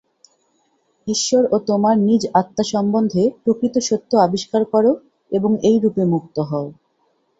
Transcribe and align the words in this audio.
ঈশ্বর 1.07 1.43
ও 1.51 1.67
তোমার 1.67 1.95
নিজ 1.99 2.21
আত্মা 2.33 2.63
সম্বন্ধে 2.71 3.23
প্রকৃত 3.43 3.75
সত্য 3.87 4.11
আবিষ্কার 4.17 4.63
কর 4.71 4.85
এবং 5.31 5.51
এইরূপে 5.69 6.03
মুক্ত 6.13 6.35
হও। 6.49 6.67